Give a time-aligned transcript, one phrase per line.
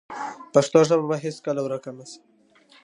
[0.53, 2.19] پښتو ژبه به هیڅکله ورکه نه شي.